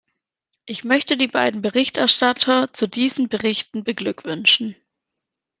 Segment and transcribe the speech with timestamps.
[0.65, 4.75] Ich möchte die beiden Berichterstatter zu diesen Berichten beglückwünschen.